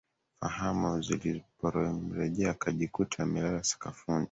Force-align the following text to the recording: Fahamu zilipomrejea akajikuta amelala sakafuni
Fahamu 0.39 1.01
zilipomrejea 1.01 2.51
akajikuta 2.51 3.23
amelala 3.23 3.63
sakafuni 3.63 4.19